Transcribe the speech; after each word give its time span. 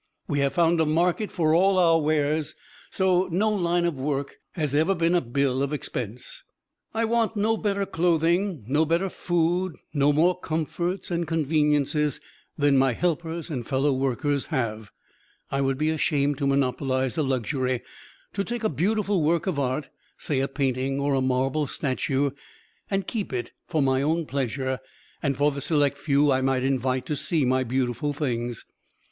We 0.27 0.39
have 0.39 0.53
found 0.53 0.81
a 0.81 0.85
market 0.87 1.31
for 1.31 1.53
all 1.53 1.77
our 1.77 2.01
wares, 2.01 2.55
so 2.89 3.27
no 3.27 3.51
line 3.51 3.85
of 3.85 3.99
work 3.99 4.37
has 4.53 4.73
ever 4.73 4.95
been 4.95 5.13
a 5.13 5.21
bill 5.21 5.61
of 5.61 5.71
expense. 5.71 6.43
I 6.91 7.05
want 7.05 7.35
no 7.37 7.55
better 7.55 7.85
clothing, 7.85 8.63
no 8.67 8.83
better 8.83 9.09
food, 9.09 9.75
no 9.93 10.11
more 10.11 10.39
comforts 10.39 11.11
and 11.11 11.27
conveniences 11.27 12.19
than 12.57 12.79
my 12.79 12.93
helpers 12.93 13.51
and 13.51 13.63
fellow 13.67 13.93
workers 13.93 14.47
have. 14.47 14.89
I 15.51 15.61
would 15.61 15.77
be 15.77 15.91
ashamed 15.91 16.39
to 16.39 16.47
monopolize 16.47 17.15
a 17.19 17.21
luxury 17.21 17.83
to 18.33 18.43
take 18.43 18.63
a 18.63 18.69
beautiful 18.69 19.21
work 19.21 19.45
of 19.45 19.59
art, 19.59 19.89
say 20.17 20.39
a 20.39 20.47
painting 20.47 20.99
or 20.99 21.13
a 21.13 21.21
marble 21.21 21.67
statue, 21.67 22.31
and 22.89 23.05
keep 23.05 23.31
it 23.31 23.51
for 23.67 23.83
my 23.83 24.01
own 24.01 24.25
pleasure 24.25 24.79
and 25.21 25.37
for 25.37 25.51
the 25.51 25.61
select 25.61 25.99
few 25.99 26.31
I 26.31 26.41
might 26.41 26.63
invite 26.63 27.05
to 27.05 27.15
see 27.15 27.45
my 27.45 27.63
beautiful 27.63 28.13
things. 28.13 28.65